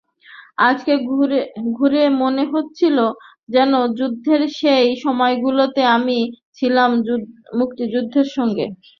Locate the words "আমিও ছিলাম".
5.95-6.89